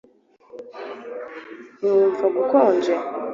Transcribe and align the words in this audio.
ntiwumva 1.77 2.25
ukonje 2.41 2.93